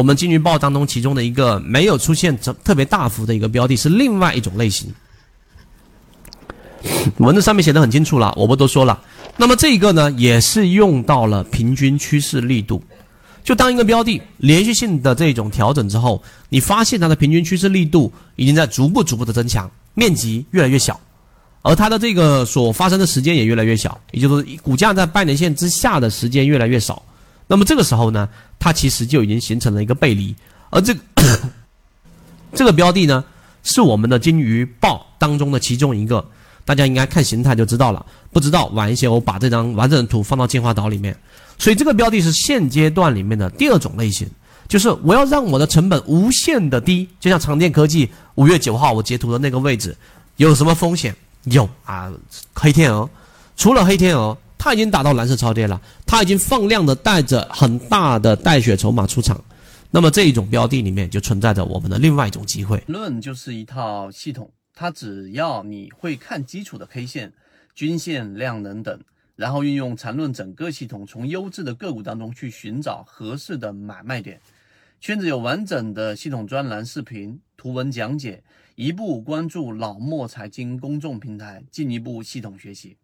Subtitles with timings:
[0.00, 4.90] 我们金鱼报当中其中的一个没有出现特特别大幅的一个标的，是另外一种类型。
[7.18, 8.98] 文字上面写的很清楚了，我不多说了。
[9.36, 12.82] 那么这个呢，也是用到了平均趋势力度。
[13.44, 20.98] 就当一个标的连续性的这种调整之后，你发现它的平均趋势力度已经在逐步逐步的增强，面积越来越小，
[21.60, 27.02] 而它的这个所发生的时间也越来越小，也就是股价在半年线之下的时间越来越少。
[27.50, 28.28] 那么这个时候呢，
[28.60, 30.32] 它其实就已经形成了一个背离，
[30.70, 30.94] 而这
[32.54, 33.24] 这个标的呢，
[33.64, 36.24] 是我们的金鱼报当中的其中一个。
[36.64, 41.16] 大家应该看形态就知道了，不知道晚一些我把这张完整的图放到进化岛里面。
[41.58, 44.28] 所以这个标的是现阶段里面的第二种类型，
[44.68, 49.96] 就是我要让我的成本无限的低，就像长电科技五月九号我截图的那个位置，
[50.36, 51.12] 有什么风险？
[51.44, 52.12] 有啊，
[52.54, 53.08] 黑天鹅，
[53.56, 59.40] 除了黑天鹅，它已经打到蓝色超跌了，它已经放量的带着很大的带血筹码出场，
[59.92, 62.82] 那么这一种标的里面就存在着我们的另外一种机会。
[62.88, 64.50] 论就是一套系统。
[64.74, 67.32] 它只要你会看基础的 K 线、
[67.76, 68.98] 均线、量能等，
[69.36, 74.40] 然后运用缠论整个系统，从优质的个股当中去寻找合适的买卖点。
[75.00, 78.42] 圈子有完整的系统专栏、视频、图文讲解，
[78.74, 82.96] 一步关注老莫财经公众平台，进一步系统学习。